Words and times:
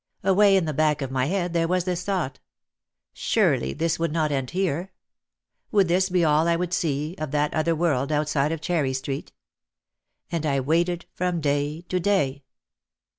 Away 0.23 0.57
in 0.57 0.65
the 0.65 0.73
back 0.73 1.03
of 1.03 1.11
my 1.11 1.25
head 1.27 1.53
there 1.53 1.67
was 1.67 1.83
this 1.83 2.03
thought, 2.03 2.39
"Surely 3.13 3.71
this 3.71 3.99
would 3.99 4.11
not 4.11 4.31
end 4.31 4.49
here. 4.49 4.93
Would 5.69 5.87
this 5.89 6.09
be 6.09 6.25
all 6.25 6.47
I 6.47 6.55
would 6.55 6.73
see 6.73 7.13
of 7.19 7.29
that 7.29 7.53
other 7.53 7.75
world 7.75 8.11
outside 8.11 8.51
of 8.51 8.61
Cherry 8.61 8.93
Street?" 8.93 9.31
And 10.31 10.43
I 10.43 10.59
waited 10.59 11.05
from 11.13 11.39
day 11.39 11.81
to 11.83 11.99
day. 11.99 12.43